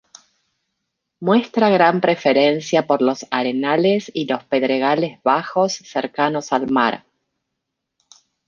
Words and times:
Muestra 1.19 1.69
gran 1.69 2.01
preferencia 2.01 2.87
por 2.87 3.03
los 3.03 3.27
arenales 3.29 4.09
y 4.11 4.25
los 4.25 4.43
pedregales 4.45 5.21
bajos 5.21 5.73
cercanos 5.73 6.51
al 6.53 6.71
mar. 6.71 7.05